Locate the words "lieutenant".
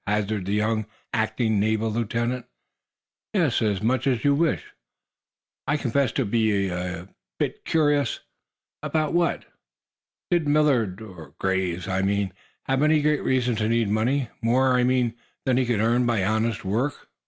1.91-2.43